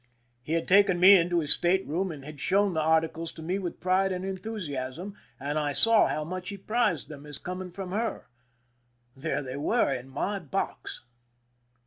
He 0.41 0.53
had 0.53 0.67
taken 0.67 0.99
me 0.99 1.15
into 1.15 1.41
his 1.41 1.53
state 1.53 1.85
room 1.85 2.11
and 2.11 2.25
had 2.25 2.37
sliown 2.37 2.73
the 2.73 2.81
articles 2.81 3.31
to 3.33 3.43
me 3.43 3.59
with 3.59 3.79
pride 3.79 4.11
and 4.11 4.25
enthu 4.25 4.53
siasm, 4.57 5.13
and 5.39 5.59
I 5.59 5.73
saw 5.73 6.07
how 6.07 6.23
much 6.23 6.49
he 6.49 6.57
prized 6.57 7.07
them 7.07 7.27
as 7.27 7.37
coming 7.37 7.69
from 7.69 7.91
her. 7.91 8.25
There 9.15 9.43
they 9.43 9.57
were 9.57 9.93
in 9.93 10.09
my 10.09 10.39
box 10.39 11.03